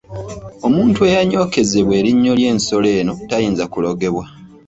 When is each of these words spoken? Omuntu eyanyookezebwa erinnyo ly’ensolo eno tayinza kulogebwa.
Omuntu 0.67 0.99
eyanyookezebwa 1.09 1.93
erinnyo 1.99 2.33
ly’ensolo 2.39 2.87
eno 2.99 3.13
tayinza 3.29 3.63
kulogebwa. 3.71 4.25